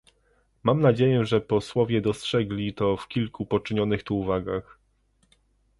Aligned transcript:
Mam 0.63 0.81
nadzieję, 0.81 1.25
że 1.25 1.41
posłowie 1.41 2.01
dostrzegli 2.01 2.73
to 2.73 2.97
w 2.97 3.07
kilku 3.07 3.45
poczynionych 3.45 4.03
tu 4.03 4.19
uwagach 4.19 4.79